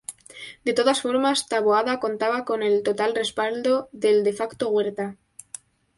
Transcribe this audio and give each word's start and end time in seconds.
De 0.65 0.73
todas 0.77 0.99
formas, 1.05 1.47
Taboada 1.47 1.99
contaba 1.99 2.43
con 2.43 2.63
el 2.63 2.81
total 2.81 3.13
respaldo 3.13 3.87
del 3.91 4.23
de 4.23 4.33
facto 4.33 4.67
Huerta. 4.69 5.15